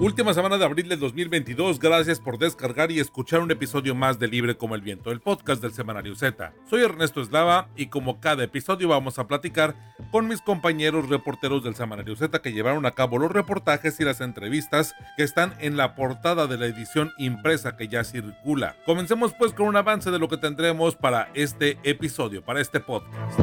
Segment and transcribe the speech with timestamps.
[0.00, 4.28] Última semana de abril de 2022, gracias por descargar y escuchar un episodio más de
[4.28, 6.54] Libre como el Viento, el podcast del Semanario Z.
[6.70, 9.74] Soy Ernesto Eslava y como cada episodio vamos a platicar
[10.10, 14.22] con mis compañeros reporteros del Semanario Z que llevaron a cabo los reportajes y las
[14.22, 18.76] entrevistas que están en la portada de la edición impresa que ya circula.
[18.86, 23.38] Comencemos pues con un avance de lo que tendremos para este episodio, para este podcast.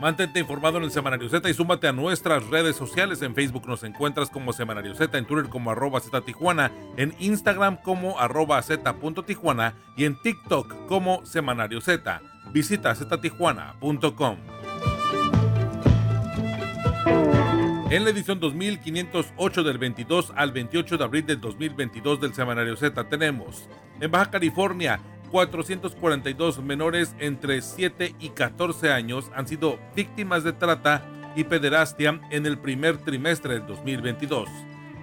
[0.00, 3.22] Mantente informado en el Semanario Z y súmate a nuestras redes sociales.
[3.22, 7.78] En Facebook nos encuentras como Semanario Z, en Twitter como arroba Z Tijuana, en Instagram
[7.78, 12.20] como arroba Z.tijuana y en TikTok como Semanario Z.
[12.52, 14.36] Visita ztijuana.com.
[17.88, 23.08] En la edición 2508 del 22 al 28 de abril del 2022 del Semanario Z
[23.08, 23.68] tenemos
[24.00, 31.02] en Baja California 442 menores entre 7 y 14 años han sido víctimas de trata
[31.36, 34.48] y pederastia en el primer trimestre del 2022.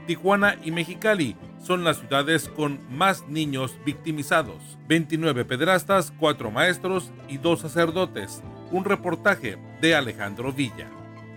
[0.08, 4.78] Tijuana y Mexicali son las ciudades con más niños victimizados.
[4.88, 8.44] 29 pederastas, 4 maestros y 2 sacerdotes.
[8.72, 10.90] Un reportaje de Alejandro Villa.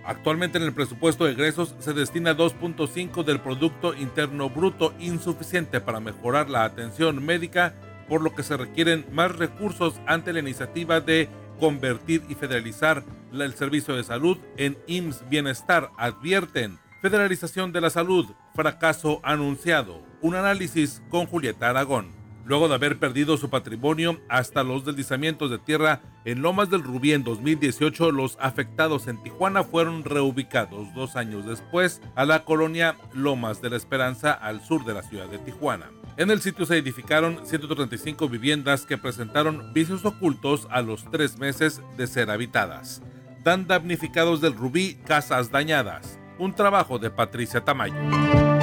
[0.05, 5.99] Actualmente en el presupuesto de egresos se destina 2.5 del Producto Interno Bruto insuficiente para
[5.99, 7.73] mejorar la atención médica
[8.07, 13.53] por lo que se requieren más recursos ante la iniciativa de convertir y federalizar el
[13.53, 16.79] servicio de salud en IMSS Bienestar, advierten.
[17.01, 20.01] Federalización de la salud, fracaso anunciado.
[20.21, 22.16] Un análisis con Julieta Aragón.
[22.47, 27.11] Luego de haber perdido su patrimonio hasta los deslizamientos de tierra en Lomas del Rubí
[27.11, 33.61] en 2018, los afectados en Tijuana fueron reubicados dos años después a la colonia Lomas
[33.61, 35.87] de la Esperanza al sur de la ciudad de Tijuana.
[36.15, 41.81] En el sitio se edificaron 135 viviendas que presentaron vicios ocultos a los tres meses
[41.97, 43.01] de ser habitadas.
[43.43, 46.17] Dan damnificados del rubí, casas dañadas.
[46.39, 48.56] Un trabajo de Patricia Tamayo.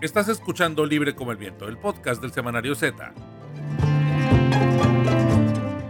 [0.00, 3.12] Estás escuchando Libre como el Viento, el podcast del Semanario Z.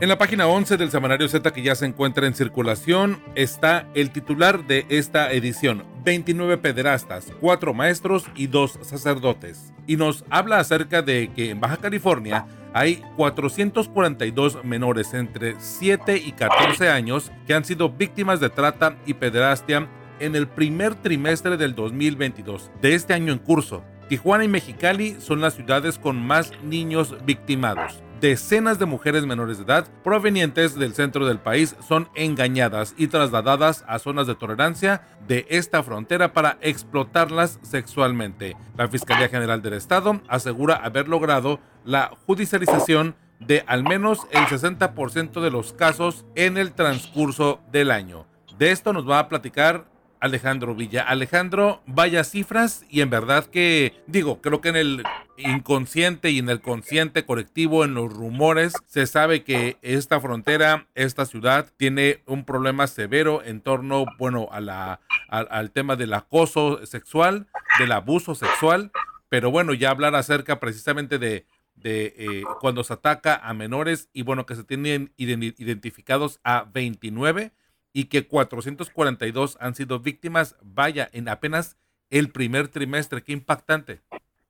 [0.00, 4.10] En la página 11 del Semanario Z que ya se encuentra en circulación está el
[4.10, 9.72] titular de esta edición, 29 pederastas, 4 maestros y 2 sacerdotes.
[9.86, 16.32] Y nos habla acerca de que en Baja California hay 442 menores entre 7 y
[16.32, 19.88] 14 años que han sido víctimas de trata y pederastia
[20.18, 23.84] en el primer trimestre del 2022, de este año en curso.
[24.10, 29.64] Tijuana y Mexicali son las ciudades con más niños victimados decenas de mujeres menores de
[29.64, 35.46] edad provenientes del centro del país son engañadas y trasladadas a zonas de tolerancia de
[35.48, 38.56] esta frontera para explotarlas sexualmente.
[38.76, 45.40] La Fiscalía General del Estado asegura haber logrado la judicialización de al menos el 60%
[45.40, 48.26] de los casos en el transcurso del año.
[48.58, 49.86] De esto nos va a platicar
[50.20, 51.02] Alejandro Villa.
[51.02, 55.02] Alejandro, vaya cifras y en verdad que, digo, creo que en el
[55.36, 61.24] inconsciente y en el consciente colectivo, en los rumores, se sabe que esta frontera, esta
[61.26, 67.48] ciudad, tiene un problema severo en torno, bueno, a la, al tema del acoso sexual,
[67.78, 68.92] del abuso sexual,
[69.28, 71.46] pero bueno, ya hablar acerca precisamente de
[71.82, 77.52] de eh, cuando se ataca a menores y bueno que se tienen identificados a 29
[77.92, 81.76] y que 442 han sido víctimas, vaya, en apenas
[82.10, 83.22] el primer trimestre.
[83.22, 84.00] Qué impactante.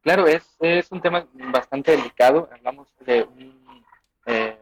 [0.03, 2.49] Claro, es, es un tema bastante delicado.
[2.53, 3.27] Hablamos de
[4.27, 4.59] eh,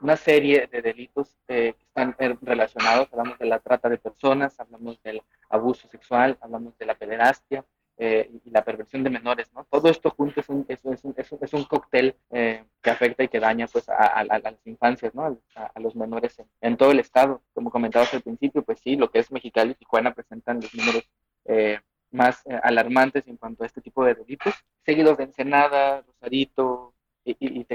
[0.00, 3.08] una serie de delitos eh, que están eh, relacionados.
[3.12, 7.64] Hablamos de la trata de personas, hablamos del abuso sexual, hablamos de la pederastia,
[7.96, 9.64] eh, y la perversión de menores, ¿no?
[9.70, 13.28] Todo esto junto es un, es, es un, es un cóctel eh, que afecta y
[13.28, 15.40] que daña pues a, las infancias, ¿no?
[15.56, 17.42] A, los menores en, todo el estado.
[17.54, 21.10] Como comentabas al principio, pues sí, lo que es Mexicali y Tijuana presentan los números
[21.46, 21.80] eh,
[22.10, 27.60] más alarmantes en cuanto a este tipo de delitos, seguidos de Ensenada, Rosarito y, y,
[27.60, 27.66] y.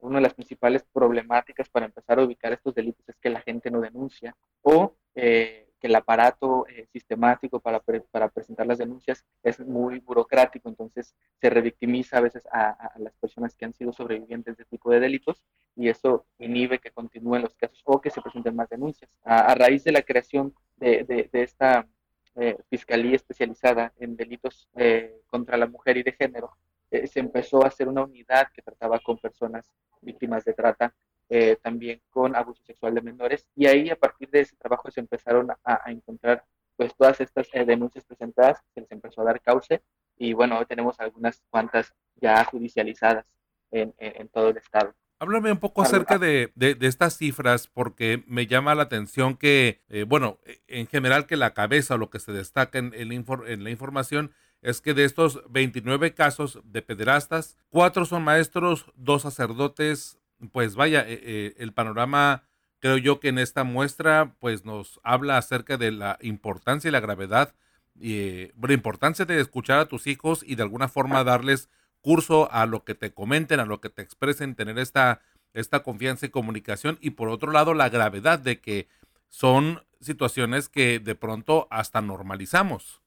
[0.00, 3.70] Una de las principales problemáticas para empezar a ubicar estos delitos es que la gente
[3.70, 7.80] no denuncia o eh, que el aparato eh, sistemático para,
[8.12, 13.56] para, presentar las denuncias es muy burocrático, entonces se revictimiza a veces a, las personas
[13.56, 15.42] que han sido sobrevivientes de este tipo de delitos
[15.74, 19.10] y eso inhibe que continúen los casos o que se presenten más denuncias.
[19.24, 21.88] A, raíz de la creación de, de, esta
[22.36, 26.56] eh, Fiscalía especializada en delitos eh, contra la mujer y de género,
[26.90, 29.66] se empezó a hacer una unidad que trataba con personas
[30.00, 30.94] víctimas de trata
[31.34, 33.48] eh, también con abuso sexual de menores.
[33.56, 36.44] Y ahí a partir de ese trabajo se empezaron a, encontrar
[36.76, 39.80] pues todas estas eh, denuncias presentadas, se les empezó a dar cauce
[40.18, 43.24] y bueno, hoy tenemos algunas cuantas ya judicializadas
[43.70, 44.94] en, en, todo el estado.
[45.20, 50.02] Háblame un poco acerca de, de, estas cifras, porque me llama la atención que, eh,
[50.02, 54.32] bueno, en general que la cabeza o lo que se destaca en, en la información
[54.60, 60.18] es que de estos 29 casos de pederastas, cuatro son maestros, dos sacerdotes,
[60.50, 62.44] pues vaya, eh, eh, el panorama
[62.82, 67.00] creo yo que en esta muestra pues nos habla acerca de la importancia y la
[67.00, 67.54] gravedad
[67.94, 71.68] y eh, la importancia de escuchar a tus hijos y de alguna forma darles
[72.00, 75.20] curso a lo que te comenten, a lo que te expresen, tener esta,
[75.54, 78.88] esta confianza y comunicación y por otro lado la gravedad de que
[79.28, 83.00] son situaciones que de pronto hasta normalizamos.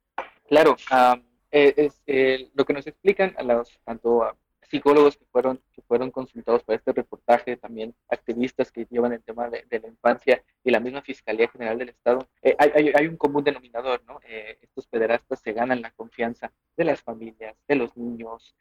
[0.47, 0.77] Claro,
[1.51, 4.23] eh, es, eh, lo que nos explican a los tanto
[4.69, 9.49] psicólogos que fueron que fueron consultados para este reportaje, también activistas que llevan el tema
[9.49, 13.43] de, la infancia y la misma Fiscalía General del Estado, eh, hay, hay, un común
[13.43, 14.19] denominador, ¿no?
[14.61, 18.55] estos pederastas se ganan la confianza de las familias, de los niños,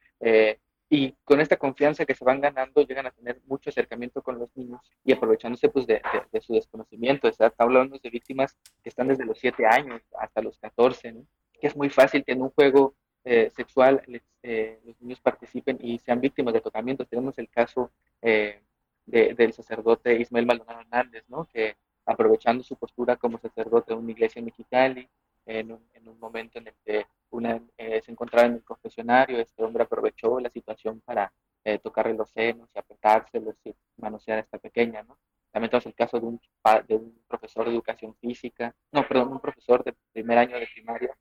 [0.88, 4.54] y con esta confianza que se van ganando llegan a tener mucho acercamiento con los
[4.54, 7.26] niños y aprovechándose pues de, de, su desconocimiento.
[7.26, 11.26] Está hablando de víctimas que están desde los 7 años hasta los 14, ¿no?
[11.60, 14.02] que es muy fácil que en un juego eh, sexual
[14.42, 17.06] eh, los niños participen y sean víctimas de tocamiento.
[17.06, 17.90] Tenemos el caso
[18.20, 18.60] eh,
[19.06, 21.46] del sacerdote Ismael Maldonado Hernández, ¿no?
[21.46, 21.76] que
[22.06, 25.08] aprovechando su postura como sacerdote de una iglesia en Mexicali,
[25.46, 29.62] en un, en un momento en el que una, se encontraba en el confesionario, este
[29.62, 31.32] hombre aprovechó la situación para
[31.82, 35.02] tocarle los senos y apretárselos y manosear a esta pequeña.
[35.02, 35.18] ¿no?
[35.50, 36.40] También tenemos el caso de un,
[36.88, 41.16] de un profesor de educación física, no, perdón, un profesor de primer año de primaria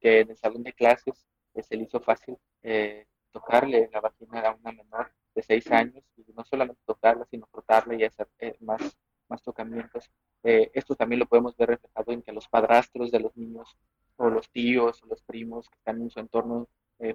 [0.00, 4.40] que en el salón de clases eh, se le hizo fácil eh, tocarle la vagina
[4.40, 8.56] a una menor de seis años y no solamente tocarla, sino frotarla y hacer eh,
[8.60, 8.96] más,
[9.28, 10.10] más tocamientos.
[10.42, 13.76] esto también lo podemos ver reflejado en que los padrastros de los niños
[14.16, 16.68] o los tíos o los primos que están en su entorno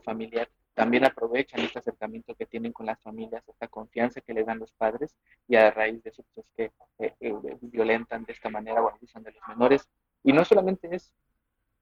[0.03, 4.59] familiar también aprovechan este acercamiento que tienen con las familias, esta confianza que le dan
[4.59, 5.15] los padres
[5.47, 9.31] y a raíz de eso pues, es que violentan de esta manera o abusan de
[9.31, 9.87] los menores.
[10.23, 11.13] Y no solamente es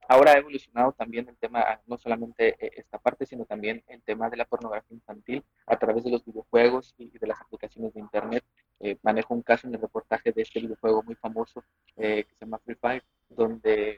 [0.08, 4.28] Ahora ha evolucionado también el tema, no solamente eh, esta parte, sino también el tema
[4.28, 8.44] de la pornografía infantil a través de los videojuegos y de las aplicaciones de Internet.
[8.80, 11.64] Eh, manejo un caso en el reportaje de este videojuego muy famoso
[11.96, 13.96] eh, que se llama Free Fire, donde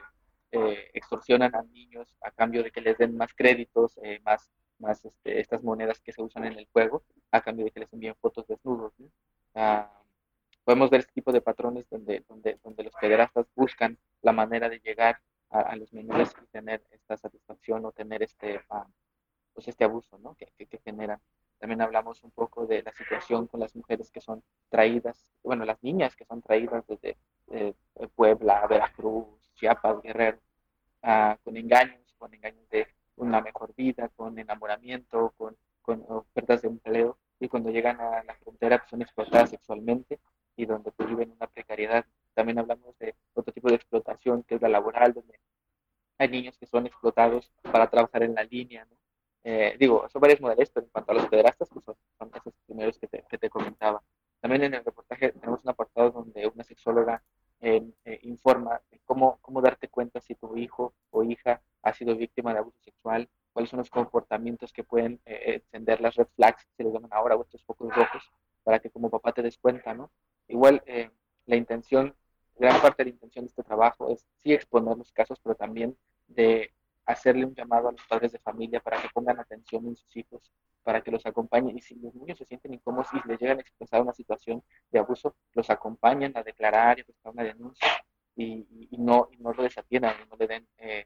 [0.93, 4.49] extorsionan a niños a cambio de que les den más créditos, más,
[4.79, 7.91] más este, estas monedas que se usan en el juego, a cambio de que les
[7.91, 8.93] envíen fotos desnudos.
[9.53, 9.91] Ah,
[10.63, 14.79] podemos ver este tipo de patrones donde, donde, donde los pederastas buscan la manera de
[14.79, 15.19] llegar
[15.49, 18.87] a, los menores y tener esta satisfacción o tener este, ah,
[19.53, 20.35] pues este abuso ¿no?
[20.35, 21.19] que, que, generan.
[21.59, 25.81] También hablamos un poco de la situación con las mujeres que son traídas, bueno, las
[25.83, 27.17] niñas que son traídas desde
[27.51, 27.73] eh,
[28.15, 30.39] Puebla, Veracruz, Chiapas, Guerrero,
[31.01, 36.67] ah, con engaños, con engaños de una mejor vida, con enamoramiento, con, con ofertas de
[36.67, 40.19] empleo, y cuando llegan a la frontera pues son explotadas sexualmente
[40.55, 42.05] y donde pues, viven una precariedad.
[42.35, 45.39] También hablamos de otro tipo de explotación que es la laboral, donde
[46.17, 48.95] hay niños que son explotados para trabajar en la línea, ¿no?
[49.43, 51.95] Eh, digo, son varias modelos, pero en cuanto a los pederastas, pues son,
[52.33, 54.01] esos primeros que te, que te, comentaba.
[54.41, 57.21] También en el reportaje tenemos un apartado donde una sexóloga
[57.61, 62.15] eh, eh, informa de cómo, cómo darte cuenta si tu hijo o hija ha sido
[62.15, 66.83] víctima de abuso sexual, cuáles son los comportamientos que pueden encender las red flags, se
[66.83, 68.31] les llaman ahora, o estos focos rojos,
[68.63, 70.11] para que como papá te des cuenta, ¿no?
[70.47, 70.83] Igual
[71.45, 72.15] la intención
[72.57, 75.97] gran parte de la intención de este trabajo es sí exponer los casos, pero también
[76.27, 76.71] de
[77.05, 80.51] hacerle un llamado a los padres de familia para que pongan atención en sus hijos,
[80.83, 83.61] para que los acompañen y si los niños se sienten incómodos y les llegan a
[83.61, 87.87] expresar una situación de abuso, los acompañen a declarar y a prestar una denuncia
[88.35, 88.65] y,
[88.97, 91.05] no, y no lo desatiendan y no le den eh,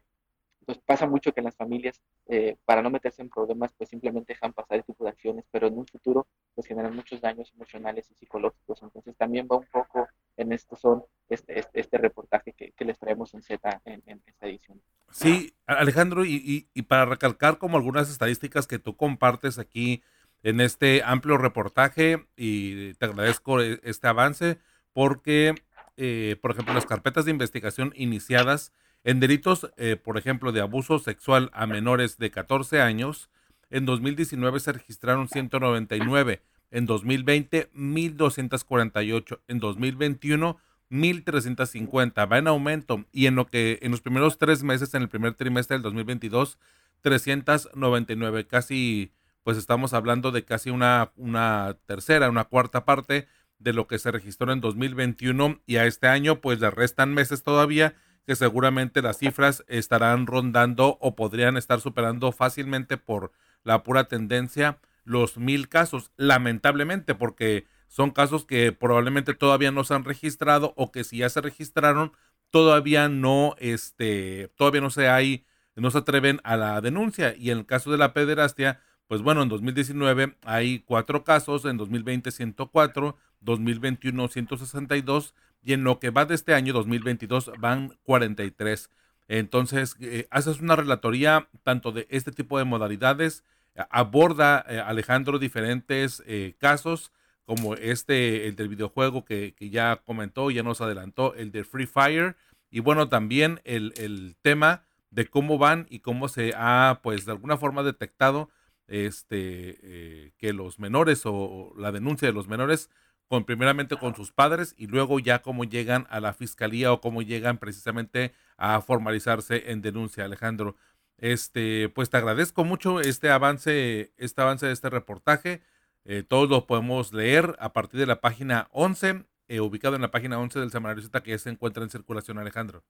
[0.64, 4.34] pues pasa mucho que en las familias, eh, para no meterse en problemas, pues simplemente
[4.34, 8.10] dejan pasar este tipo de acciones, pero en un futuro, pues generan muchos daños emocionales
[8.10, 8.82] y psicológicos.
[8.82, 13.34] Entonces también va un poco en esto son este, este, este reportaje que, les traemos
[13.34, 14.80] en Z en, esta edición.
[15.10, 20.02] Sí, Alejandro, y, y, para recalcar como algunas estadísticas que tú compartes aquí
[20.42, 24.58] en este amplio reportaje, y te agradezco e, este avance,
[24.92, 25.54] porque,
[25.96, 28.72] eh, por ejemplo, las carpetas de investigación iniciadas
[29.04, 33.30] en delitos, eh, por ejemplo, de abuso sexual a menores de 14 años,
[33.70, 40.58] en 2019 se registraron 199, en 2020 1.248, en 2021
[40.90, 45.08] 1.350, va en aumento y en lo que en los primeros tres meses, en el
[45.08, 46.58] primer trimestre del 2022,
[47.00, 53.26] 399, casi, pues estamos hablando de casi una, una tercera, una cuarta parte
[53.58, 57.42] de lo que se registró en 2021 y a este año pues le restan meses
[57.42, 57.94] todavía
[58.26, 63.32] que seguramente las cifras estarán rondando o podrían estar superando fácilmente por
[63.64, 69.94] la pura tendencia los mil casos, lamentablemente, porque son casos que probablemente todavía no se
[69.94, 72.12] han registrado o que si ya se registraron,
[72.50, 75.44] todavía no, este, todavía no se hay,
[75.74, 77.34] no se atreven a la denuncia.
[77.36, 81.78] Y en el caso de la pederastia, pues bueno, en 2019 hay cuatro casos, en
[81.78, 88.88] 2020 104, 2021 162 y en lo que va de este año 2022 van 43.
[89.26, 93.42] Entonces, eh, haces una relatoría tanto de este tipo de modalidades,
[93.90, 97.10] aborda eh, Alejandro diferentes eh, casos
[97.50, 102.36] como este, el del videojuego que, ya comentó, ya nos adelantó, el de Free Fire,
[102.70, 107.32] y bueno, también el, el, tema de cómo van y cómo se ha, pues, de
[107.32, 108.50] alguna forma detectado
[108.86, 112.88] este, eh, que los menores o, la denuncia de los menores,
[113.26, 117.20] con, primeramente con sus padres y luego ya cómo llegan a la fiscalía o cómo
[117.20, 120.76] llegan precisamente a formalizarse en denuncia, Alejandro.
[121.18, 125.62] Este, pues te agradezco mucho este avance, este avance de este reportaje.
[126.04, 130.10] Eh, todos lo podemos leer a partir de la página 11, eh, ubicado en la
[130.10, 132.82] página 11 del Semanario Z que se encuentra en circulación, Alejandro.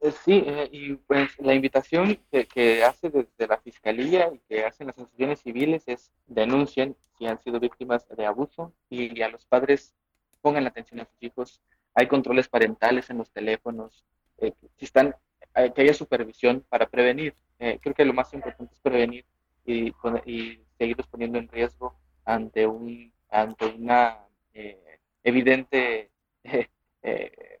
[0.00, 4.98] Eh, sí, y pues la invitación que, hace desde la Fiscalía y que hacen las
[4.98, 9.94] asociaciones civiles es denuncien si han sido víctimas de abuso y, a los padres
[10.40, 11.62] pongan la atención a sus hijos.
[11.94, 14.04] Hay controles parentales en los teléfonos,
[14.38, 15.14] si están,
[15.54, 17.34] que haya supervisión para prevenir.
[17.58, 19.24] creo que lo más importante es prevenir
[19.64, 19.94] y,
[20.26, 24.18] y seguirlos poniendo en riesgo ante, un, ante una
[24.52, 26.10] eh, evidente
[26.44, 26.68] eh,
[27.02, 27.58] eh,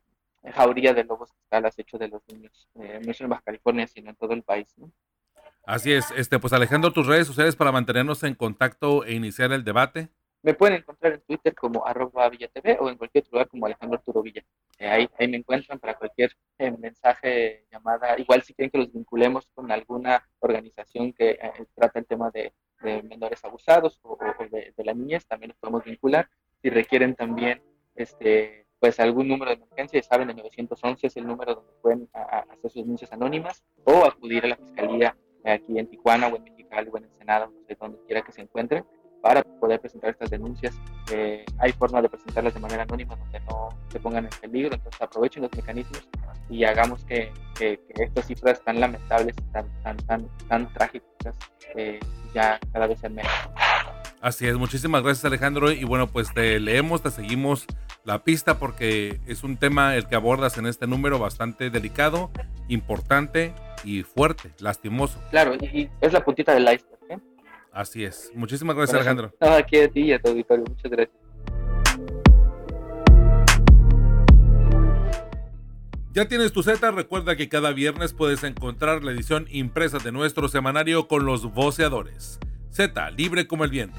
[0.52, 3.86] jauría de lobos que está al acecho de los niños, no solo en Baja California,
[3.86, 4.74] sino en todo el país.
[5.64, 9.64] Así es, este, pues Alejandro, tus redes sociales para mantenernos en contacto e iniciar el
[9.64, 10.08] debate.
[10.42, 14.22] Me pueden encontrar en Twitter como arroba TV o en cualquier lugar como Alejandro Arturo
[14.22, 14.44] Villa.
[14.78, 16.30] ahí, ahí me encuentran para cualquier
[16.78, 18.16] mensaje, llamada.
[18.16, 21.40] Igual si quieren que los vinculemos con alguna organización que
[21.74, 24.18] trata el tema de de menores abusados o,
[24.50, 26.28] de, la niñez, también nos podemos vincular.
[26.62, 27.62] Si requieren también
[27.94, 32.70] este, pues algún número de emergencia, saben, el 911 es el número donde pueden hacer
[32.70, 36.98] sus denuncias anónimas o acudir a la fiscalía aquí en Tijuana o en Mexicali o
[36.98, 38.84] en Ensenada, no sé, donde quiera que se encuentren,
[39.22, 40.78] para poder presentar estas denuncias.
[41.12, 45.00] Eh, hay forma de presentarlas de manera anónima donde no se pongan en peligro, entonces
[45.00, 46.08] aprovechen los mecanismos
[46.48, 51.34] y hagamos que, estas cifras tan lamentables, tan, tan, tan, tan trágicas,
[51.74, 51.98] eh,
[52.34, 53.32] ya cada vez sean menos.
[54.20, 57.66] Así es, muchísimas gracias Alejandro y bueno, pues te leemos, te seguimos
[58.04, 62.30] la pista porque es un tema el que abordas en este número bastante delicado,
[62.68, 65.18] importante y fuerte, lastimoso.
[65.30, 67.00] Claro, y es la puntita del iceberg.
[67.10, 67.18] ¿eh?
[67.72, 68.30] Así es.
[68.34, 69.32] Muchísimas gracias, Alejandro.
[69.40, 70.64] aquí a ti y a tu auditorio.
[70.68, 71.25] Muchas gracias.
[76.16, 80.48] Ya tienes tu Z, recuerda que cada viernes puedes encontrar la edición impresa de nuestro
[80.48, 82.38] semanario con los voceadores.
[82.70, 83.98] Z, libre como el viento.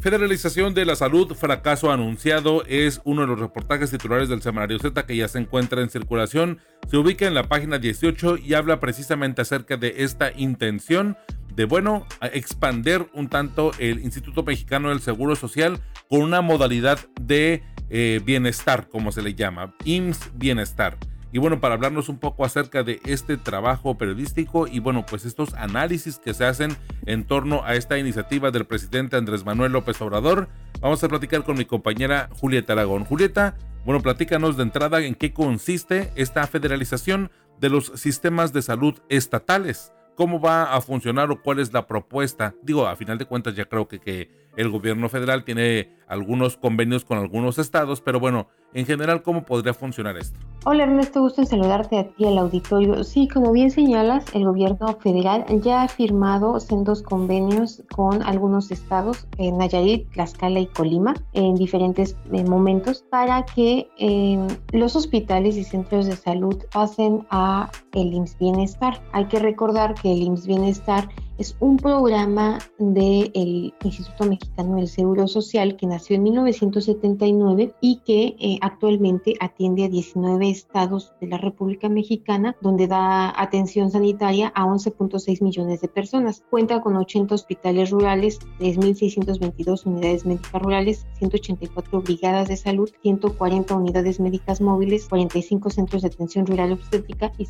[0.00, 5.04] Federalización de la Salud, fracaso anunciado, es uno de los reportajes titulares del semanario Z
[5.04, 6.60] que ya se encuentra en circulación.
[6.90, 11.18] Se ubica en la página 18 y habla precisamente acerca de esta intención
[11.54, 17.62] de, bueno, expander un tanto el Instituto Mexicano del Seguro Social con una modalidad de
[17.90, 20.96] eh, bienestar, como se le llama, IMSS Bienestar.
[21.34, 25.52] Y bueno, para hablarnos un poco acerca de este trabajo periodístico y bueno, pues estos
[25.54, 26.76] análisis que se hacen
[27.06, 30.48] en torno a esta iniciativa del presidente Andrés Manuel López Obrador,
[30.80, 33.04] vamos a platicar con mi compañera Julieta Aragón.
[33.04, 39.00] Julieta, bueno, platícanos de entrada en qué consiste esta federalización de los sistemas de salud
[39.08, 39.92] estatales.
[40.14, 42.54] ¿Cómo va a funcionar o cuál es la propuesta?
[42.62, 47.04] Digo, a final de cuentas ya creo que, que el gobierno federal tiene algunos convenios
[47.04, 50.38] con algunos estados, pero bueno, en general, ¿cómo podría funcionar esto?
[50.64, 53.04] Hola Ernesto, gusto en saludarte a ti al auditorio.
[53.04, 59.26] Sí, como bien señalas, el gobierno federal ya ha firmado sendos convenios con algunos estados,
[59.38, 65.64] en Nayarit, Tlaxcala y Colima, en diferentes eh, momentos, para que eh, los hospitales y
[65.64, 69.02] centros de salud pasen a el IMSS Bienestar.
[69.12, 71.08] Hay que recordar que el IMSS Bienestar
[71.38, 78.36] es un programa del Instituto Mexicano del Seguro Social que nació en 1979 y que
[78.38, 84.64] eh, actualmente atiende a 19 estados de la República Mexicana, donde da atención sanitaria a
[84.64, 86.44] 11.6 millones de personas.
[86.50, 94.20] Cuenta con 80 hospitales rurales, 3.622 unidades médicas rurales, 184 brigadas de salud, 140 unidades
[94.20, 97.48] médicas móviles, 45 centros de atención rural obstétrica y,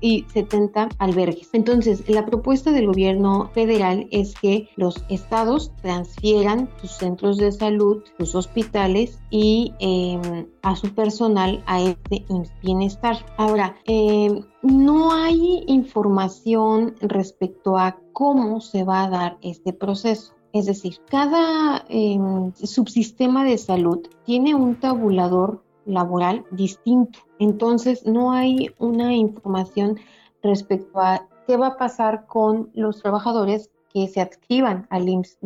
[0.00, 1.50] y 70 albergues.
[1.52, 3.19] Entonces, la propuesta del gobierno
[3.54, 10.76] federal es que los estados transfieran sus centros de salud, sus hospitales y em, a
[10.76, 12.24] su personal a este
[12.62, 13.16] bienestar.
[13.36, 20.34] Ahora, em, no hay información respecto a cómo se va a dar este proceso.
[20.52, 27.20] Es decir, cada em, subsistema de salud tiene un tabulador laboral distinto.
[27.38, 29.98] Entonces, no hay una información
[30.42, 35.36] respecto a qué va a pasar con los trabajadores que se activan al IMSS.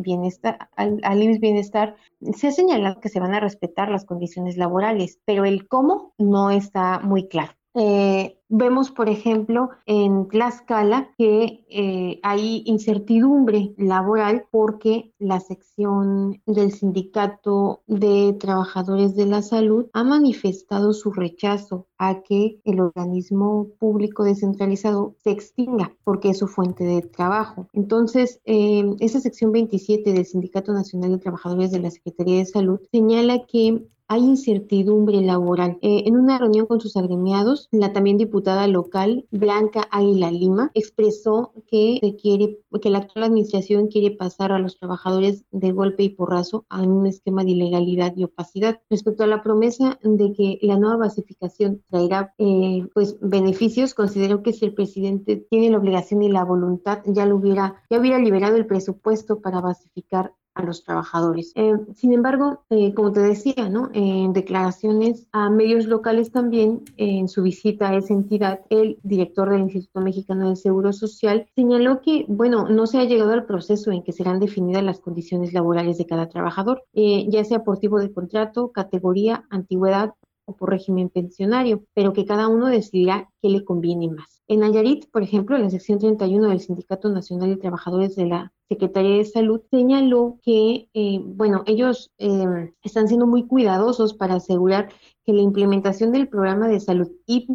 [0.75, 1.95] Al, IMSS Bienestar
[2.31, 6.51] se ha señalado que se van a respetar las condiciones laborales, pero el cómo no
[6.51, 7.53] está muy claro.
[7.75, 16.71] Eh, vemos, por ejemplo, en Tlaxcala que eh, hay incertidumbre laboral porque la sección del
[16.71, 24.23] Sindicato de Trabajadores de la Salud ha manifestado su rechazo a que el organismo público
[24.23, 27.67] descentralizado se extinga porque es su fuente de trabajo.
[27.73, 32.79] Entonces, eh, esa sección 27 del Sindicato Nacional de Trabajadores de la Secretaría de Salud
[32.91, 35.77] señala que hay incertidumbre laboral.
[35.81, 41.53] Eh, en una reunión con sus agremiados, la también diputada local, Blanca Águila Lima, expresó
[41.67, 46.65] que, quiere, que la actual administración quiere pasar a los trabajadores de golpe y porrazo
[46.69, 48.81] a un esquema de ilegalidad y opacidad.
[48.89, 54.53] Respecto a la promesa de que la nueva basificación traerá eh, pues beneficios, considero que
[54.53, 58.57] si el presidente tiene la obligación y la voluntad, ya lo hubiera, ya hubiera liberado
[58.57, 61.51] el presupuesto para basificar a los trabajadores.
[61.55, 63.89] Eh, sin embargo, eh, como te decía, ¿no?
[63.93, 69.61] en declaraciones a medios locales también, en su visita a esa entidad, el director del
[69.61, 74.03] Instituto Mexicano del Seguro Social señaló que, bueno, no se ha llegado al proceso en
[74.03, 78.11] que serán definidas las condiciones laborales de cada trabajador, eh, ya sea por tipo de
[78.11, 80.13] contrato, categoría, antigüedad
[80.45, 84.41] o por régimen pensionario, pero que cada uno decidirá qué le conviene más.
[84.47, 89.17] En Nayarit, por ejemplo, la sección 31 del Sindicato Nacional de Trabajadores de la Secretaría
[89.17, 94.89] de Salud señaló que, eh, bueno, ellos eh, están siendo muy cuidadosos para asegurar
[95.25, 97.47] que la implementación del programa de salud y,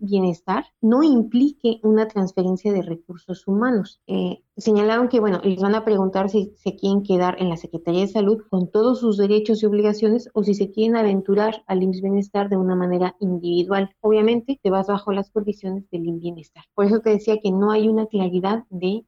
[0.00, 4.00] bienestar no implique una transferencia de recursos humanos.
[4.06, 8.00] Eh, señalaron que, bueno, les van a preguntar si se quieren quedar en la Secretaría
[8.00, 12.00] de Salud con todos sus derechos y obligaciones o si se quieren aventurar al IMSS
[12.00, 13.90] Bienestar de una manera individual.
[14.00, 16.64] Obviamente, te vas bajo las condiciones del IMSS Bienestar.
[16.74, 19.04] Por eso te decía que no hay una claridad de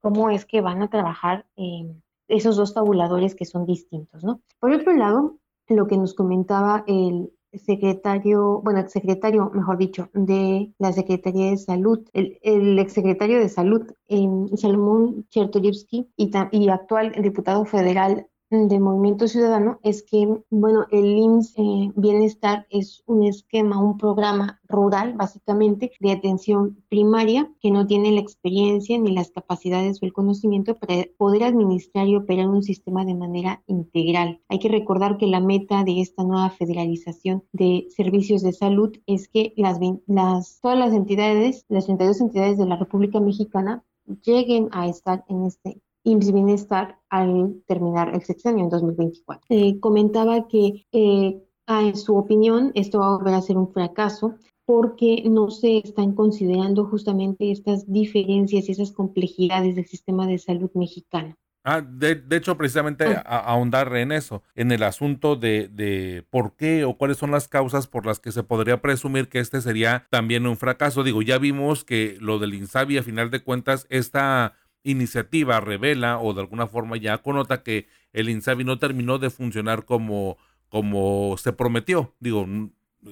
[0.00, 1.94] cómo es que van a trabajar eh,
[2.26, 4.40] esos dos tabuladores que son distintos, ¿no?
[4.58, 10.92] Por otro lado, lo que nos comentaba el secretario, bueno, secretario, mejor dicho, de la
[10.92, 18.26] Secretaría de Salud, el, el exsecretario de Salud, eh, Salomón Chertorivsky, y actual diputado federal
[18.50, 24.60] de Movimiento Ciudadano es que, bueno, el IMSS eh, Bienestar es un esquema, un programa
[24.68, 30.12] rural, básicamente, de atención primaria, que no tiene la experiencia ni las capacidades o el
[30.12, 34.40] conocimiento para poder administrar y operar un sistema de manera integral.
[34.48, 39.28] Hay que recordar que la meta de esta nueva federalización de servicios de salud es
[39.28, 43.84] que las, las, todas las entidades, las 32 entidades de la República Mexicana,
[44.24, 49.46] lleguen a estar en este IMSS Bienestar al terminar el sexenio en 2024.
[49.48, 54.34] Eh, comentaba que eh, en su opinión esto va a volver a ser un fracaso
[54.64, 60.70] porque no se están considerando justamente estas diferencias y esas complejidades del sistema de salud
[60.74, 61.34] mexicano.
[61.62, 63.22] Ah, de, hecho, precisamente ah.
[63.26, 67.48] a, ahondar en eso, en el asunto de, de, por qué o cuáles son las
[67.48, 71.02] causas por las que se podría presumir que este sería también un fracaso.
[71.02, 76.32] Digo, ya vimos que lo del INSABI, a final de cuentas, esta iniciativa revela o
[76.34, 80.38] de alguna forma ya conota que el INSABI no terminó de funcionar como,
[80.68, 82.14] como se prometió.
[82.20, 82.46] Digo,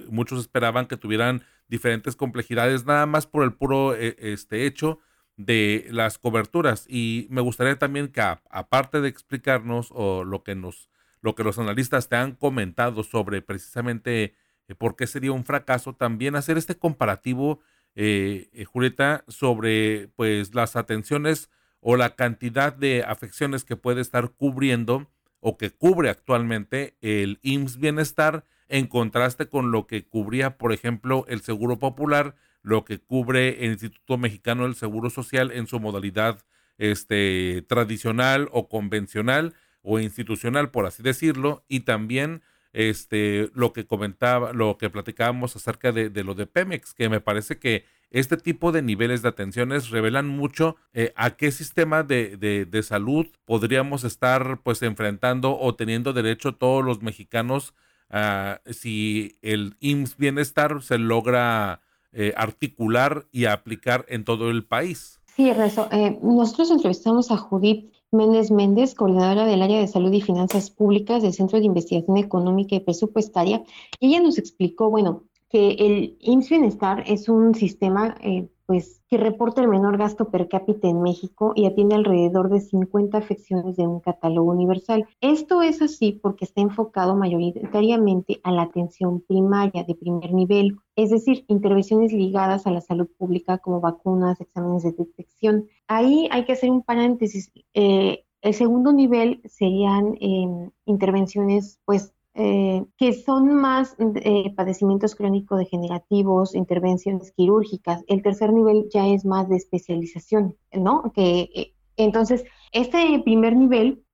[0.09, 4.99] muchos esperaban que tuvieran diferentes complejidades nada más por el puro eh, este hecho
[5.37, 10.91] de las coberturas y me gustaría también que aparte de explicarnos o lo que nos
[11.21, 14.35] lo que los analistas te han comentado sobre precisamente
[14.67, 17.61] eh, por qué sería un fracaso también hacer este comparativo
[17.95, 25.09] eh, Julieta sobre pues las atenciones o la cantidad de afecciones que puede estar cubriendo
[25.41, 31.25] o que cubre actualmente el IMSS Bienestar en contraste con lo que cubría, por ejemplo,
[31.29, 36.45] el Seguro Popular, lo que cubre el Instituto Mexicano del Seguro Social en su modalidad
[36.77, 44.53] este, tradicional o convencional o institucional, por así decirlo, y también este, lo que comentaba,
[44.53, 48.73] lo que platicábamos acerca de, de lo de Pemex, que me parece que este tipo
[48.73, 54.61] de niveles de atenciones revelan mucho eh, a qué sistema de, de, salud podríamos estar
[54.63, 57.75] pues enfrentando o teniendo derecho todos los mexicanos
[58.11, 65.21] uh, si el IMSS Bienestar se logra eh, articular y aplicar en todo el país.
[65.37, 65.89] Sí, Rezo.
[65.93, 71.23] Eh, nosotros entrevistamos a Judith Méndez Méndez, coordinadora del área de salud y finanzas públicas
[71.23, 73.63] del Centro de Investigación Económica y Presupuestaria.
[74.01, 79.69] Ella nos explicó, bueno, que el IMSS es un sistema eh, pues que reporta el
[79.69, 84.51] menor gasto per cápita en México y atiende alrededor de 50 afecciones de un catálogo
[84.51, 85.09] universal.
[85.23, 91.09] Esto es así porque está enfocado mayoritariamente a la atención primaria de primer nivel, es
[91.09, 95.67] decir, intervenciones ligadas a la salud pública como vacunas, exámenes de detección.
[95.87, 97.51] Ahí hay que hacer un paréntesis.
[97.73, 106.55] Eh, el segundo nivel serían em, intervenciones, pues, eh, que son más eh, padecimientos crónico-degenerativos,
[106.55, 108.05] intervenciones quirúrgicas.
[108.07, 111.11] El tercer nivel ya es más de especialización, ¿no?
[111.17, 114.05] Que, eh, entonces, este primer nivel,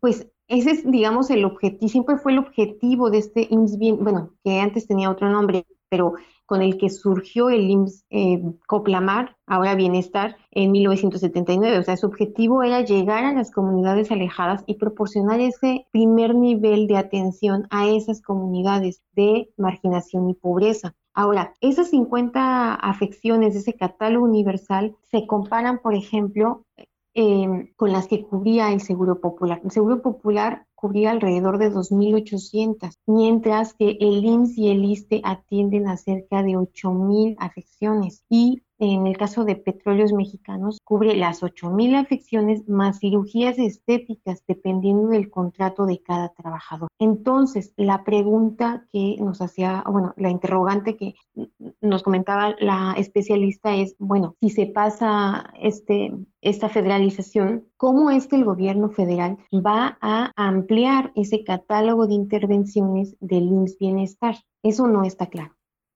[0.00, 4.60] pues ese es, digamos, el objetivo, siempre fue el objetivo de este IMSS, bueno, que
[4.60, 6.14] antes tenía otro nombre, pero
[6.46, 11.78] con el que surgió el IMSS eh, Coplamar, ahora Bienestar, en 1979.
[11.78, 16.86] O sea, su objetivo era llegar a las comunidades alejadas y proporcionar ese primer nivel
[16.86, 20.94] de atención a esas comunidades de marginación y pobreza.
[21.12, 26.64] Ahora, esas 50 afecciones ese catálogo universal se comparan, por ejemplo,
[27.14, 29.60] eh, con las que cubría el Seguro Popular.
[29.64, 35.88] El Seguro Popular cubría alrededor de 2.800, mientras que el IMSS y el ISTE atienden
[35.88, 41.94] a cerca de 8.000 afecciones y en el caso de petróleos mexicanos, cubre las 8.000
[41.94, 46.88] afecciones más cirugías estéticas, dependiendo del contrato de cada trabajador.
[46.98, 51.14] Entonces, la pregunta que nos hacía, bueno, la interrogante que
[51.80, 58.34] nos comentaba la especialista es, bueno, si se pasa este, esta federalización, ¿cómo es que
[58.34, 64.34] el gobierno federal va a ampliar ese catálogo de intervenciones del IMSS Bienestar?
[64.64, 65.54] Eso no está claro.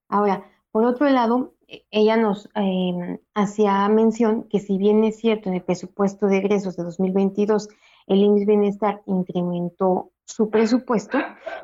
[0.09, 1.56] Ahora, por otro lado,
[1.91, 6.77] ella nos em, hacía mención que si bien es cierto en el presupuesto de egresos
[6.77, 7.69] de 2022
[8.07, 11.19] el IMSS Bienestar incrementó su presupuesto,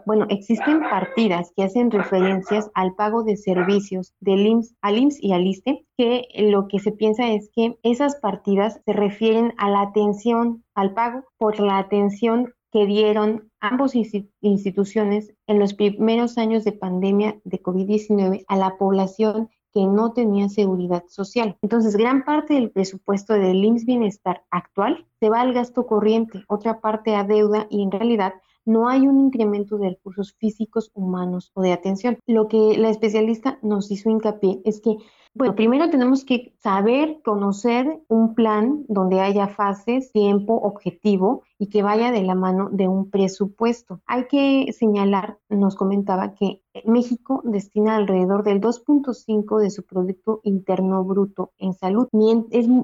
[0.07, 5.33] bueno, existen partidas que hacen referencias al pago de servicios del IMSS, al IMSS y
[5.33, 9.83] al ISTE, que lo que se piensa es que esas partidas se refieren a la
[9.83, 13.95] atención, al pago por la atención que dieron ambos
[14.41, 20.49] instituciones en los primeros años de pandemia de COVID-19 a la población que no tenía
[20.49, 21.57] seguridad social.
[21.63, 26.81] Entonces, gran parte del presupuesto del IMSS Bienestar actual se va al gasto corriente, otra
[26.81, 31.63] parte a deuda y en realidad no hay un incremento de recursos físicos, humanos o
[31.63, 32.19] de atención.
[32.27, 34.97] Lo que la especialista nos hizo hincapié es que
[35.35, 41.83] bueno, primero tenemos que saber, conocer un plan donde haya fases, tiempo, objetivo y que
[41.83, 44.01] vaya de la mano de un presupuesto.
[44.07, 51.05] Hay que señalar, nos comentaba que México destina alrededor del 2.5 de su Producto Interno
[51.05, 52.09] Bruto en salud.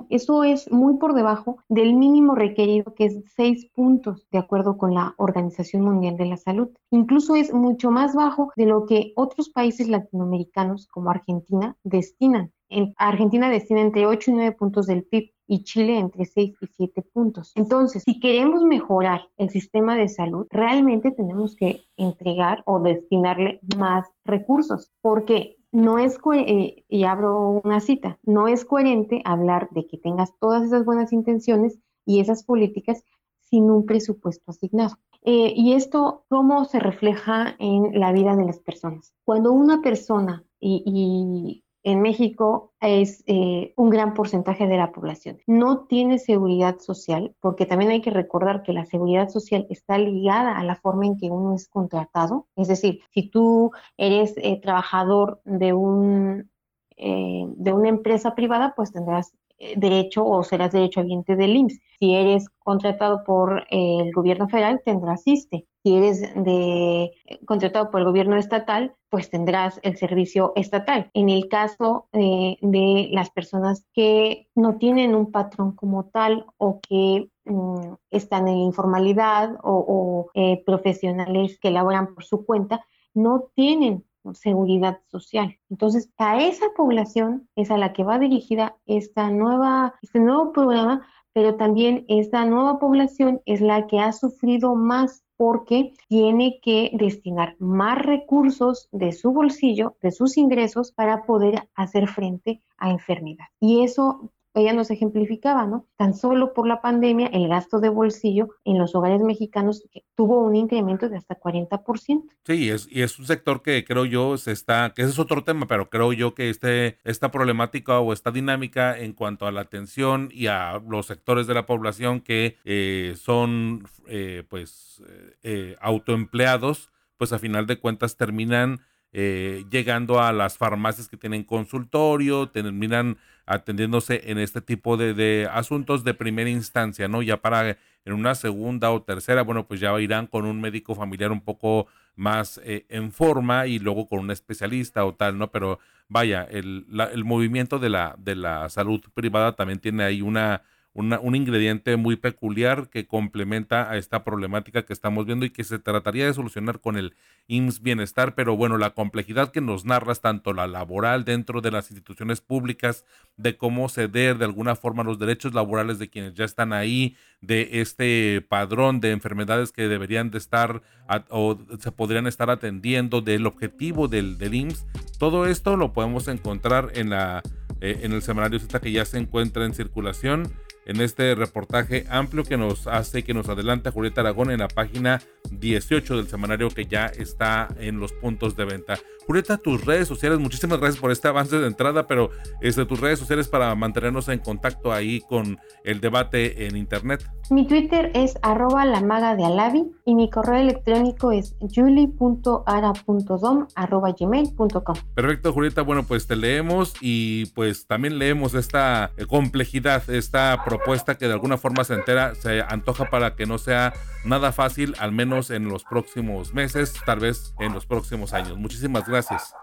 [0.09, 4.95] eso es muy por debajo del mínimo requerido, que es 6 puntos, de acuerdo con
[4.95, 6.69] la Organización Mundial de la Salud.
[6.91, 12.38] Incluso es mucho más bajo de lo que otros países latinoamericanos como Argentina destinan
[12.69, 16.67] en Argentina destina entre 8 y 9 puntos del PIB y Chile entre 6 y
[16.77, 17.53] 7 puntos.
[17.55, 24.07] Entonces, si queremos mejorar el sistema de salud, realmente tenemos que entregar o destinarle más
[24.25, 29.99] recursos, porque no es, eh, y abro una cita, no es coherente hablar de que
[29.99, 33.03] tengas todas esas buenas intenciones y esas políticas
[33.41, 34.97] sin un presupuesto asignado.
[35.23, 39.15] Eh, y esto, ¿cómo se refleja en la vida de las personas?
[39.25, 45.39] Cuando una persona, y en México es eh, un gran porcentaje de la población.
[45.47, 50.59] No tiene seguridad social, porque también hay que recordar que la seguridad social está ligada
[50.59, 52.47] a la forma en que uno es contratado.
[52.57, 56.51] Es decir, si tú eres eh, trabajador de, un,
[56.97, 59.33] eh, de una empresa privada, pues tendrás
[59.77, 61.81] derecho o serás derecho derechohabiente del IMSS.
[61.99, 65.67] Si eres contratado por el gobierno federal, tendrás ISTE.
[65.83, 67.13] Si eres de,
[67.47, 71.11] contratado por el gobierno estatal, pues tendrás el servicio estatal.
[71.15, 76.81] En el caso eh, de las personas que no tienen un patrón como tal o
[76.81, 84.05] que mm, están en informalidad o, eh, profesionales que laboran por su cuenta, no tienen
[84.35, 85.57] seguridad social.
[85.71, 91.07] Entonces, a esa población es a la que va dirigida esta nueva, este nuevo programa,
[91.39, 97.55] pero también esta nueva población es la que ha sufrido más porque tiene que destinar
[97.61, 103.45] más recursos de su bolsillo, de sus ingresos, para poder hacer frente a enfermedad.
[103.61, 105.87] Y eso ella nos ejemplificaba, ¿no?
[105.97, 110.57] Tan solo por la pandemia, el gasto de bolsillo en los hogares mexicanos tuvo un
[110.57, 112.25] incremento de hasta 40%.
[112.45, 115.45] Sí, es, y es un sector que creo yo se está, que ese es otro
[115.45, 119.61] tema, pero creo yo que este, esta problemática o esta dinámica en cuanto a la
[119.61, 125.03] atención y a los sectores de la población que eh, son, eh, pues,
[125.43, 128.81] eh, autoempleados, pues a final de cuentas terminan
[129.13, 133.17] eh, llegando a las farmacias que tienen consultorio, terminan
[133.47, 137.23] atendiéndose en este tipo de, asuntos de primera instancia, ¿no?
[137.23, 141.33] Ya para en una segunda o tercera, bueno, pues ya irán con un médico familiar
[141.33, 145.51] un poco más eh, en forma y luego con un especialista o tal, ¿no?
[145.51, 150.63] Pero vaya, el, el movimiento de la, de la salud privada también tiene ahí una
[150.99, 155.79] un ingrediente muy peculiar que complementa a esta problemática que estamos viendo y que se
[155.79, 157.15] trataría de solucionar con el
[157.47, 161.93] IMSS Bienestar, pero bueno, la complejidad que nos narras tanto la laboral dentro de las
[161.93, 163.05] instituciones públicas,
[163.37, 167.81] de cómo ceder de alguna forma los derechos laborales de quienes ya están ahí, de
[167.81, 170.83] este padrón de enfermedades que deberían de estar
[171.31, 174.85] o se podrían estar atendiendo, del objetivo del, del IMSS,
[175.21, 177.43] todo esto lo podemos encontrar en la
[177.81, 180.53] eh, en el semanario Z que ya se encuentra en circulación
[180.89, 185.21] en este reportaje amplio que nos hace, que nos adelanta Julieta Aragón en la página
[185.51, 188.99] 18 del semanario que ya está en los puntos de venta.
[189.27, 192.31] Julieta, tus redes sociales, muchísimas gracias por este avance de entrada, pero
[192.63, 197.31] este, tus redes sociales para mantenernos en contacto ahí con el debate en internet.
[197.51, 204.15] Mi Twitter es arroba la maga de Alavi y mi correo electrónico es julie.ara.dom arroba
[204.19, 204.97] gmail.com.
[205.15, 205.83] Perfecto, Julieta.
[205.83, 210.78] Bueno, pues te leemos y pues también leemos esta complejidad, esta propuesta
[211.19, 213.93] que de alguna forma se entera, se antoja para que no sea
[214.25, 218.57] nada fácil, al menos en los próximos meses, tal vez en los próximos años.
[218.57, 219.55] Muchísimas gracias.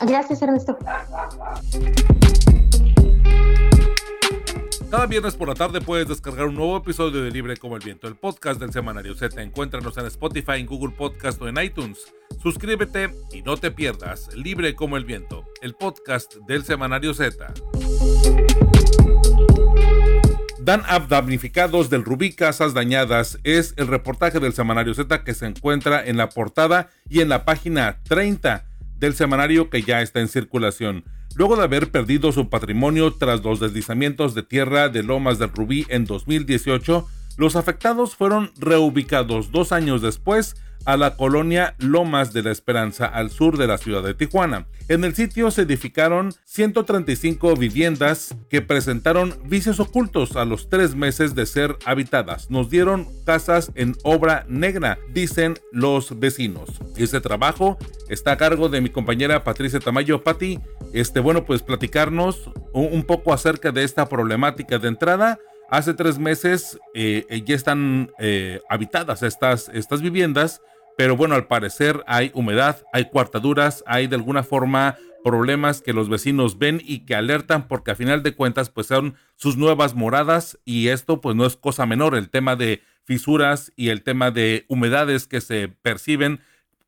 [0.00, 0.78] Gracias, Ernesto.
[4.90, 8.06] Cada viernes por la tarde puedes descargar un nuevo episodio de Libre como el Viento,
[8.06, 9.42] el podcast del Semanario Z.
[9.42, 12.14] Encuéntranos en Spotify, en Google Podcast o en iTunes.
[12.40, 17.52] Suscríbete y no te pierdas Libre como el Viento, el podcast del Semanario Z.
[20.64, 26.02] Dan damnificados del Rubí Casas Dañadas es el reportaje del Semanario Z que se encuentra
[26.04, 28.64] en la portada y en la página 30
[28.98, 31.04] del semanario que ya está en circulación.
[31.34, 35.84] Luego de haber perdido su patrimonio tras los deslizamientos de tierra de Lomas del Rubí
[35.90, 42.50] en 2018, los afectados fueron reubicados dos años después a la colonia Lomas de la
[42.50, 44.66] Esperanza al sur de la ciudad de Tijuana.
[44.88, 51.34] En el sitio se edificaron 135 viviendas que presentaron vicios ocultos a los tres meses
[51.34, 52.50] de ser habitadas.
[52.50, 56.68] Nos dieron casas en obra negra, dicen los vecinos.
[56.96, 57.78] Ese trabajo
[58.10, 60.22] está a cargo de mi compañera Patricia Tamayo.
[60.22, 60.60] Pati,
[60.92, 65.38] este, bueno, pues platicarnos un, poco acerca de esta problemática de entrada.
[65.70, 70.60] Hace tres meses eh, ya están eh, habitadas estas, estas viviendas
[70.96, 76.10] pero bueno, al parecer hay humedad, hay cuartaduras, hay de alguna forma problemas que los
[76.10, 80.58] vecinos ven y que alertan porque a final de cuentas pues son sus nuevas moradas
[80.66, 84.66] y esto pues no es cosa menor, el tema de fisuras y el tema de
[84.68, 86.40] humedades que se perciben,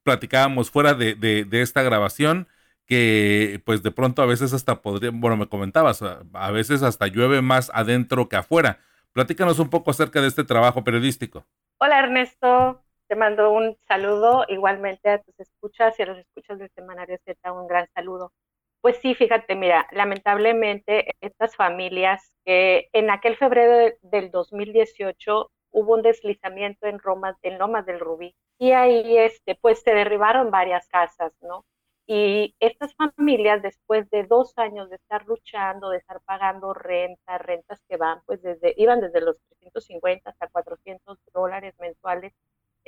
[0.02, 2.46] platicábamos fuera de, de, esta grabación
[2.86, 7.40] que pues de pronto a veces hasta podría, bueno me comentabas, a veces hasta llueve
[7.42, 8.80] más adentro que afuera.
[9.12, 11.46] Platícanos un poco acerca de este trabajo periodístico.
[11.78, 16.70] Hola Ernesto, te mando un saludo igualmente a tus escuchas y a los escuchas del
[16.70, 18.32] Semanario Z, un gran saludo.
[18.80, 26.02] Pues sí, fíjate, mira, lamentablemente estas familias que en aquel febrero del 2018 hubo un
[26.02, 31.32] deslizamiento en, Roma, en Lomas del Rubí y ahí este, pues se derribaron varias casas,
[31.42, 31.64] ¿no?
[32.08, 37.82] Y estas familias, después de dos años de estar luchando, de estar pagando renta, rentas
[37.88, 42.32] que van, pues desde, iban desde los 350 hasta 400 dólares mensuales,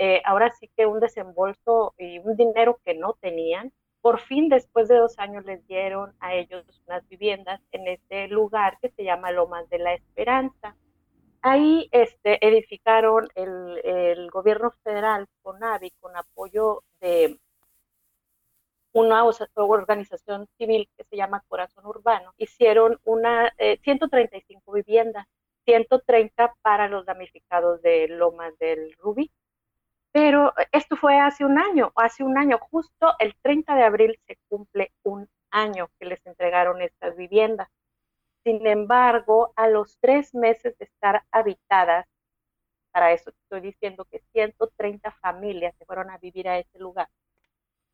[0.01, 3.73] eh, ahora sí que un desembolso y un dinero que no tenían.
[4.01, 8.79] Por fin, después de dos años, les dieron a ellos unas viviendas en este lugar
[8.81, 10.77] que se llama Lomas de la Esperanza.
[11.43, 17.39] Ahí este, edificaron el, gobierno federal con AVI, con apoyo de
[18.93, 19.25] una
[19.57, 22.35] organización civil que se llama Corazón Urbano.
[22.39, 25.27] Hicieron una, 135 eh, viviendas,
[25.65, 29.31] 130 para los damnificados de Lomas del Rubí
[30.13, 34.37] pero esto fue hace un año, hace un año, justo el 30 de abril se
[34.49, 37.69] cumple un año que les entregaron estas viviendas.
[38.45, 42.07] Sin embargo, a los tres meses de estar habitadas,
[42.93, 47.09] para eso estoy diciendo que 130 familias se fueron a vivir a ese lugar.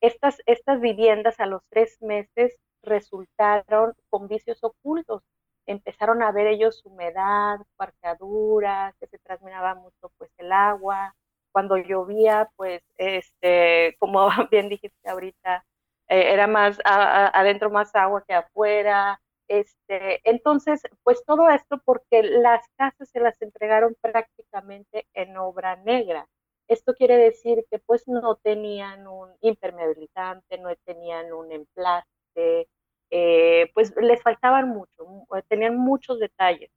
[0.01, 5.23] Estas, estas viviendas a los tres meses resultaron con vicios ocultos.
[5.67, 11.15] Empezaron a ver ellos humedad, parcaduras, que se transminaba mucho pues el agua,
[11.55, 15.65] cuando llovía, pues, este, como bien dijiste ahorita,
[16.09, 19.21] eh, era más adentro más agua que afuera.
[19.49, 26.27] Este, entonces, pues todo esto porque las casas se las entregaron prácticamente en obra negra.
[26.69, 32.69] Esto quiere decir que pues no tenían un impermeabilizante, no tenían un emplaste,
[33.11, 35.07] eh, pues les faltaban mucho,
[35.49, 36.71] tenían muchos detalles.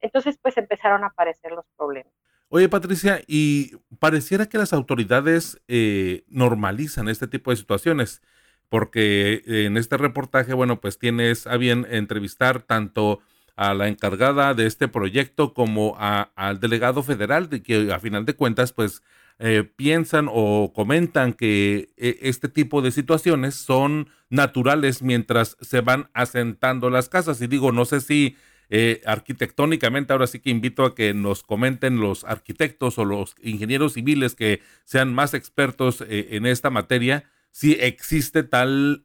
[0.00, 2.12] Entonces pues empezaron a aparecer los problemas.
[2.56, 8.22] Oye Patricia, y pareciera que las autoridades eh, normalizan este tipo de situaciones,
[8.68, 13.18] porque en este reportaje, bueno, pues tienes a bien entrevistar tanto
[13.56, 18.36] a la encargada de este proyecto como al delegado federal, de que a final de
[18.36, 19.02] cuentas, pues
[19.40, 26.08] eh, piensan o comentan que eh, este tipo de situaciones son naturales mientras se van
[26.14, 27.42] asentando las casas.
[27.42, 28.36] Y digo, no sé si
[28.76, 33.92] eh, arquitectónicamente, ahora sí que invito a que nos comenten los arquitectos o los ingenieros
[33.92, 39.04] civiles que sean más expertos en esta materia, si existe tal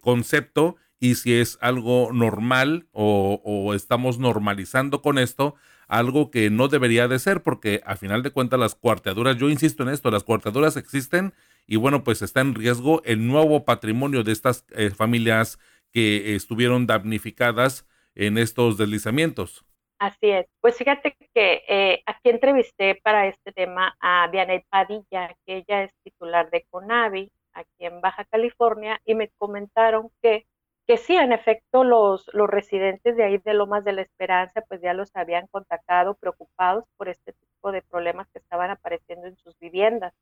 [0.00, 5.56] concepto y si es algo normal o, o estamos normalizando con esto
[5.88, 9.82] algo que no debería de ser, porque a final de cuentas las cuarteaduras, yo insisto
[9.82, 11.32] en esto, las cuarteaduras existen
[11.66, 15.58] y bueno, pues está en riesgo el nuevo patrimonio de estas eh, familias
[15.92, 19.64] que estuvieron damnificadas en estos deslizamientos.
[19.98, 20.46] Así es.
[20.60, 25.92] Pues fíjate que eh, aquí entrevisté para este tema a Diana Padilla, que ella es
[26.02, 30.46] titular de CONAVI aquí en Baja California, y me comentaron que
[30.86, 34.80] que sí, en efecto, los, los residentes de ahí de Lomas de la Esperanza, pues
[34.80, 39.58] ya los habían contactado preocupados por este tipo de problemas que estaban apareciendo en sus
[39.58, 40.14] viviendas.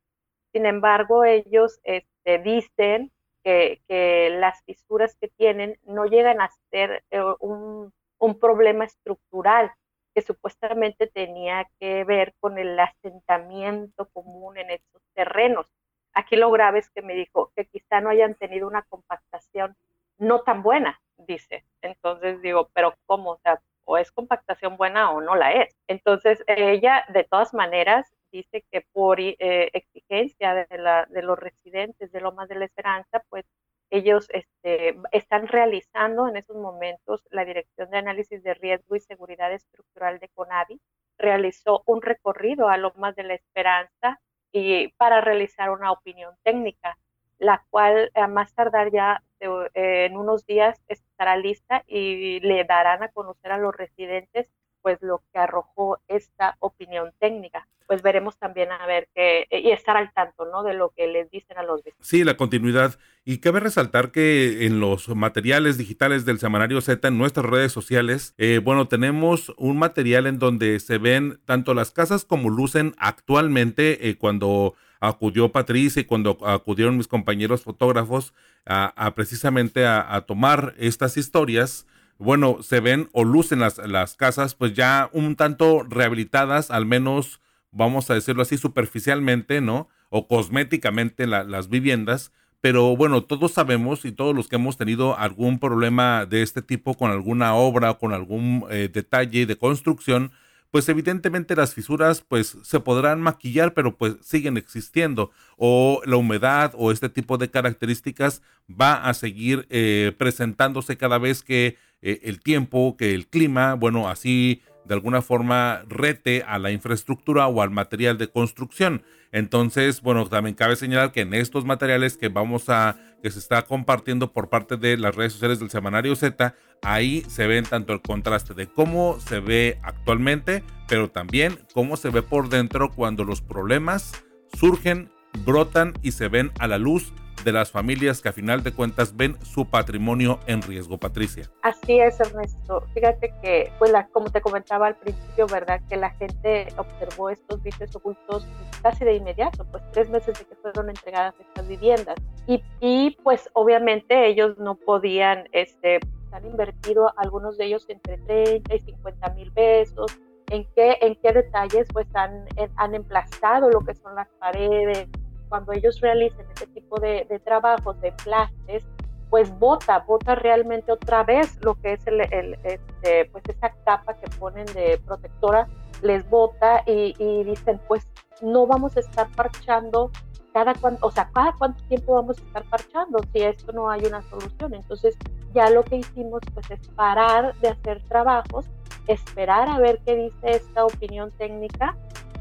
[0.53, 3.11] Sin embargo, ellos este, dicen
[3.45, 9.71] que, las fisuras que tienen no llegan a ser eh, un, un problema estructural,
[10.13, 15.67] que supuestamente tenía que ver con el asentamiento común en esos terrenos.
[16.13, 19.75] Aquí lo grave es que me dijo que quizá no hayan tenido una compactación
[20.17, 21.65] no tan buena, dice.
[21.81, 23.31] Entonces digo, pero ¿cómo?
[23.31, 25.75] O sea, o es compactación buena o no la es.
[25.87, 29.35] Entonces ella, de todas maneras, dice que por eh,
[29.73, 33.45] exigencia de, la, de, los residentes de Lomas de la Esperanza, pues
[33.89, 39.53] ellos este, están realizando en esos momentos la Dirección de Análisis de Riesgo y Seguridad
[39.53, 40.81] Estructural de CONAVI,
[41.17, 44.19] realizó un recorrido a Lomas de la Esperanza
[44.51, 46.97] y para realizar una opinión técnica
[47.37, 53.03] la cual a más tardar ya eh, en unos días estará lista y le darán
[53.03, 54.49] a conocer a los residentes
[54.85, 57.67] pues lo que arrojó esta opinión técnica.
[57.87, 60.61] Pues veremos también a ver qué y estar al tanto, ¿no?
[60.61, 62.07] De lo que les dicen a los vecinos.
[62.07, 62.99] Sí, la continuidad.
[63.23, 68.35] Y cabe resaltar que en los materiales digitales del Semanario Z, en nuestras redes sociales,
[68.37, 74.07] eh, bueno, tenemos un material en donde se ven tanto las casas como lucen actualmente
[74.07, 78.35] eh, cuando acudió Patricia y cuando acudieron mis compañeros fotógrafos
[78.67, 84.73] a, precisamente a, tomar estas historias, bueno, se ven o lucen las, las casas pues
[84.73, 89.89] ya un tanto rehabilitadas, al menos vamos a decirlo así superficialmente, ¿no?
[90.09, 95.59] O cosméticamente las viviendas, pero bueno, todos sabemos y todos los que hemos tenido algún
[95.59, 100.31] problema de este tipo con alguna obra o con algún eh, detalle de construcción,
[100.71, 105.31] pues evidentemente las fisuras pues se podrán maquillar, pero pues siguen existiendo.
[105.57, 111.43] O la humedad o este tipo de características va a seguir eh, presentándose cada vez
[111.43, 116.69] que eh, el tiempo, que el clima, bueno, así de alguna forma rete a la
[116.69, 119.01] infraestructura o al material de construcción.
[119.31, 123.63] Entonces, bueno, también cabe señalar que en estos materiales que vamos a, que se está
[123.63, 128.03] compartiendo por parte de las redes sociales del Semanario Z, ahí se ven tanto el
[128.03, 133.41] contraste de cómo se ve actualmente, pero también cómo se ve por dentro cuando los
[133.41, 134.23] problemas
[134.59, 135.09] surgen,
[135.43, 137.13] brotan y se ven a la luz
[137.45, 141.49] de las familias que a final de cuentas ven su patrimonio en riesgo, Patricia.
[141.61, 142.83] Así es, Ernesto.
[142.95, 145.79] Fíjate que, pues, como te comentaba al principio, ¿verdad?
[145.87, 148.47] Que la gente observó estos vicios ocultos
[148.81, 152.15] casi de inmediato, pues tres meses de que fueron entregadas estas viviendas.
[152.47, 155.99] Y, y pues obviamente ellos no podían, este,
[156.31, 161.31] han invertido algunos de ellos entre 30 y 50 mil pesos, en qué, en qué
[161.31, 165.07] detalles pues han, han emplazado lo que son las paredes,
[165.55, 168.85] cuando ellos realicen este tipo de, de trabajos, de plastes,
[169.29, 172.19] pues bota, bota realmente otra vez lo que es el,
[172.63, 175.69] este, pues esa capa que ponen de protectora,
[176.01, 178.05] les bota y, y, dicen, pues
[178.41, 180.11] no vamos a estar parchando
[180.51, 184.05] cada cuánto, o sea, cada cuánto tiempo vamos a estar parchando si esto no hay
[184.05, 184.73] una solución.
[184.73, 185.17] Entonces,
[185.53, 188.65] ya lo que hicimos pues es parar de hacer trabajos,
[189.07, 191.95] esperar a ver qué dice esta opinión técnica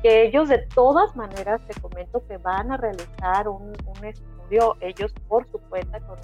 [0.05, 5.50] que ellos de todas maneras te comento que van a realizar un, estudio ellos por
[5.50, 6.18] su cuenta con,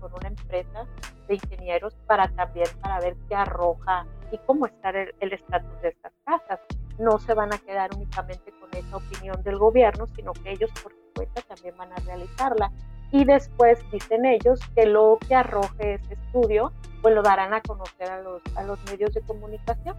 [0.00, 0.88] con, una empresa
[1.28, 6.12] de ingenieros para también para ver qué arroja y cómo está el estatus de estas
[6.24, 6.58] casas.
[6.98, 10.90] no se van a quedar únicamente con esa opinión del gobierno, sino que ellos por
[10.90, 12.72] su cuenta también van a realizarla.
[13.12, 18.10] Y después dicen ellos que lo que arroje ese estudio, pues lo darán a conocer
[18.10, 19.96] a los, a los medios de comunicación.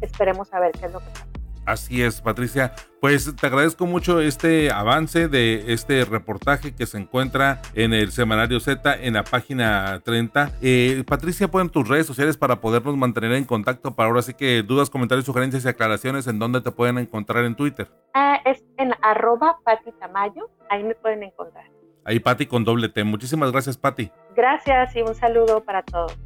[0.00, 1.35] Esperemos a ver qué es lo que pasa.
[1.66, 2.72] Así es, Patricia.
[3.00, 8.60] Pues te agradezco mucho este avance de este reportaje que se encuentra en el Semanario
[8.60, 10.52] Z en la página 30.
[10.62, 14.62] Eh, Patricia, pon tus redes sociales para podernos mantener en contacto para ahora sí que
[14.62, 17.90] dudas, comentarios, sugerencias y aclaraciones en dónde te pueden encontrar en Twitter.
[18.14, 21.64] Ah, es en arroba Pati Tamayo, ahí me pueden encontrar.
[22.04, 23.02] Ahí Pati con doble T.
[23.02, 24.12] Muchísimas gracias, Pati.
[24.36, 26.16] Gracias y un saludo para todos.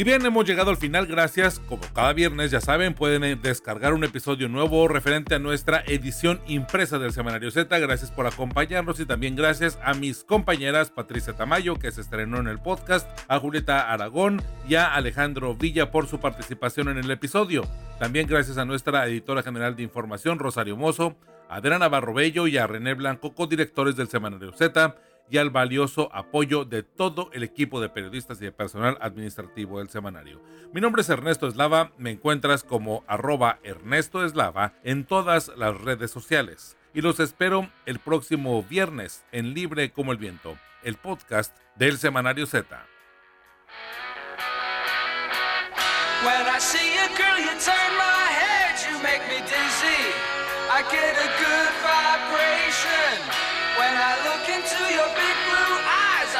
[0.00, 1.06] Y bien, hemos llegado al final.
[1.06, 1.60] Gracias.
[1.60, 6.40] Como cada viernes, ya saben, pueden eh, descargar un episodio nuevo referente a nuestra edición
[6.46, 7.78] impresa del Semanario Z.
[7.78, 12.48] Gracias por acompañarnos y también gracias a mis compañeras Patricia Tamayo, que se estrenó en
[12.48, 17.68] el podcast, a Julieta Aragón y a Alejandro Villa por su participación en el episodio.
[17.98, 21.18] También gracias a nuestra editora general de información, Rosario Mozo,
[21.50, 24.96] a Adriana Barrobello y a René Blanco, co-directores del Semanario Z
[25.30, 29.88] y al valioso apoyo de todo el equipo de periodistas y de personal administrativo del
[29.88, 30.42] semanario.
[30.72, 36.10] Mi nombre es Ernesto Eslava, me encuentras como arroba Ernesto Eslava en todas las redes
[36.10, 36.76] sociales.
[36.92, 42.46] Y los espero el próximo viernes en Libre como el Viento, el podcast del Semanario
[42.46, 42.84] Z.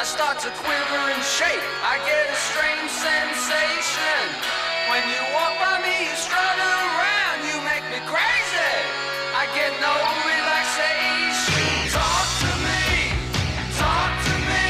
[0.01, 1.61] I start to quiver and shake.
[1.84, 4.24] I get a strange sensation.
[4.88, 8.72] When you walk by me, you strut around, you make me crazy.
[9.36, 9.92] I get no
[10.24, 11.92] relaxation.
[11.92, 13.12] Talk to me,
[13.76, 14.64] talk to me.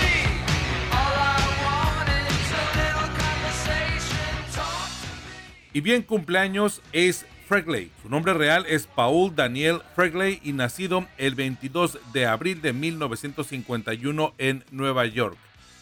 [0.99, 4.35] All I want is a little conversation.
[4.51, 5.79] Talk to me.
[5.79, 7.91] Y bien cumpleaños es Fregley.
[8.01, 14.35] Su nombre real es Paul Daniel Fregley y nacido el 22 de abril de 1951
[14.39, 15.37] en Nueva York.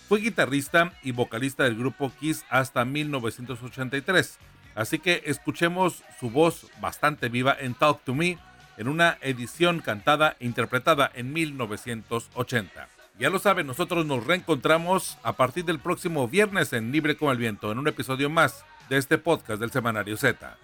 [0.09, 4.39] Fue guitarrista y vocalista del grupo Kiss hasta 1983.
[4.75, 8.39] Así que escuchemos su voz bastante viva en Talk to Me
[8.79, 12.89] en una edición cantada e interpretada en 1980.
[13.19, 17.37] Ya lo saben, nosotros nos reencontramos a partir del próximo viernes en Libre como el
[17.37, 20.57] Viento en un episodio más de este podcast del Semanario Z.